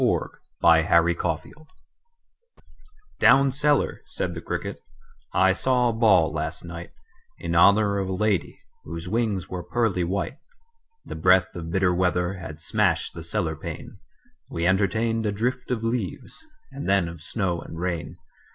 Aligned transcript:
The 0.01 0.31
Potato's 0.63 1.15
Dance 1.19 1.67
"Down 3.19 3.51
cellar," 3.51 4.01
said 4.07 4.33
the 4.33 4.41
cricket, 4.41 4.79
"I 5.31 5.53
saw 5.53 5.89
a 5.89 5.93
ball 5.93 6.33
last 6.33 6.65
night 6.65 6.89
In 7.37 7.53
honor 7.53 7.99
of 7.99 8.09
a 8.09 8.13
lady 8.13 8.57
Whose 8.83 9.07
wings 9.07 9.47
were 9.47 9.61
pearly 9.61 10.03
white. 10.03 10.39
The 11.05 11.13
breath 11.13 11.55
of 11.55 11.69
bitter 11.69 11.93
weather 11.93 12.33
Had 12.39 12.59
smashed 12.59 13.13
the 13.13 13.21
cellar 13.21 13.55
pane: 13.55 13.93
We 14.49 14.65
entertained 14.65 15.27
a 15.27 15.31
drift 15.31 15.69
of 15.69 15.83
leaves 15.83 16.43
And 16.71 16.89
then 16.89 17.07
of 17.07 17.21
snow 17.21 17.61
and 17.61 17.79
rain. 17.79 18.15